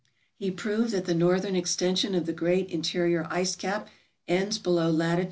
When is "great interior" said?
2.33-3.27